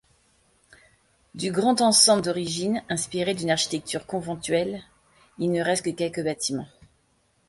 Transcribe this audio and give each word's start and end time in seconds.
Du 1.35 1.51
grand 1.51 1.79
ensemble 1.79 2.23
d'origine, 2.23 2.81
inspiré 2.89 3.35
d'une 3.35 3.51
architecture 3.51 4.07
conventuelle, 4.07 4.81
il 5.37 5.51
ne 5.51 5.61
reste 5.61 5.85
que 5.85 5.91
quelques 5.91 6.23
bâtiments. 6.23 6.67